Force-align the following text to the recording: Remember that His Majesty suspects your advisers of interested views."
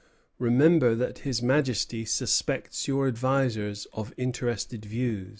Remember 0.39 0.95
that 0.95 1.19
His 1.19 1.43
Majesty 1.43 2.05
suspects 2.05 2.87
your 2.87 3.07
advisers 3.07 3.85
of 3.93 4.15
interested 4.17 4.83
views." 4.83 5.29